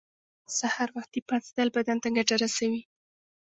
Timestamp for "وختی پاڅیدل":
0.97-1.67